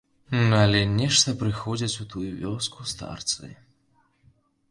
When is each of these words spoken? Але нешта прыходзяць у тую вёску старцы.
Але 0.59 0.79
нешта 1.01 1.33
прыходзяць 1.41 1.99
у 2.03 2.07
тую 2.15 2.23
вёску 2.41 2.79
старцы. 2.95 3.53